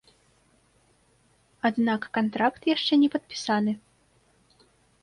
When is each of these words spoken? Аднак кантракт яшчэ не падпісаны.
Аднак 1.69 2.01
кантракт 2.17 2.61
яшчэ 2.75 2.93
не 3.05 3.09
падпісаны. 3.19 3.73